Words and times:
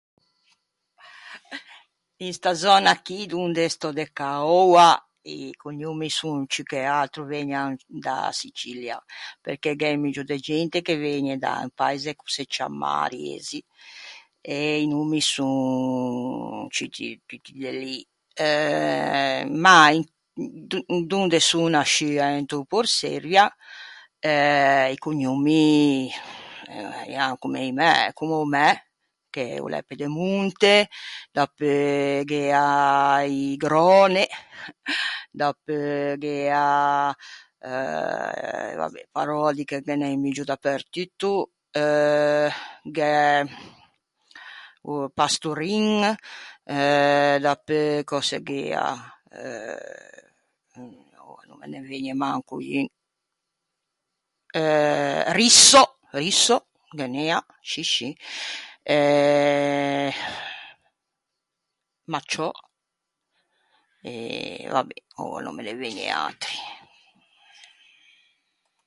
In 2.27 2.33
sta 2.39 2.51
zöna 2.63 2.93
chì 3.05 3.19
donde 3.33 3.63
stò 3.75 3.89
de 3.99 4.05
cà 4.19 4.31
oua 4.61 4.89
i 5.35 5.37
cognommi 5.61 6.09
son 6.19 6.39
ciù 6.53 6.63
che 6.71 6.81
atro, 7.01 7.21
vëgnan 7.31 7.69
da-a 8.05 8.31
Sicilia. 8.41 8.97
Perché 9.45 9.69
gh’é 9.79 9.91
un 9.95 10.01
muggio 10.03 10.23
de 10.29 10.37
gente 10.49 10.77
che 10.87 10.95
vëgne 11.03 11.33
da 11.43 11.51
un 11.65 11.71
paise 11.79 12.11
ch’o 12.17 12.27
se 12.37 12.43
ciamma 12.55 12.91
Riesi 13.13 13.59
e 14.53 14.57
i 14.83 14.87
nommi 14.93 15.21
son 15.31 16.69
ciutti 16.75 17.05
tutti 17.29 17.51
de 17.63 17.71
lì. 17.81 17.97
Eh 18.45 19.41
ma 19.63 19.77
in 19.95 20.03
donde 21.13 21.39
son 21.49 21.67
nasciua 21.77 22.25
into 22.39 22.57
Porçeivia 22.71 23.45
i 24.93 24.97
cognommi 25.03 25.59
ean 27.17 27.35
comme 27.41 27.59
i 27.71 27.73
mæ, 27.79 27.93
comme 28.17 28.35
o 28.45 28.45
mæ, 28.53 28.67
che 29.33 29.45
o 29.63 29.67
l’é 29.71 29.81
Pedemonte, 29.89 30.73
dapeu 31.35 32.23
gh’ea 32.29 33.21
i 33.23 33.57
Gröne, 33.63 34.25
dapeu 35.39 36.15
gh’ea 36.21 37.15
euh 37.67 38.71
va 38.79 38.87
be’ 38.93 39.03
Parödi 39.15 39.63
che 39.69 39.77
ghe 39.85 39.95
n’é 39.95 40.09
un 40.15 40.21
muggio 40.23 40.45
dapertutto 40.51 41.31
euh 41.75 42.49
gh’é 42.83 43.47
o 44.89 45.09
Pastorin 45.17 45.89
eh 46.75 47.37
dapeu 47.45 48.03
cöse 48.09 48.37
gh’ea 48.47 48.87
euh 49.31 50.09
no 51.47 51.53
me 51.59 51.67
ne 51.71 51.79
vëgne 51.89 52.13
manco 52.23 52.55
un. 52.55 52.87
Euh 54.57 55.21
Risso, 55.37 55.83
Risso 56.19 56.57
ghe 56.97 57.07
n’ea, 57.13 57.39
scì 57.67 57.83
scì, 57.91 58.09
eh 58.95 60.11
Macciò 62.11 62.49
e 64.13 64.67
va 64.73 64.83
be’, 64.83 64.95
oua 65.21 65.39
no 65.45 65.51
me 65.55 65.61
ne 65.67 65.73
vëgne 65.81 66.07
atri. 66.09 66.57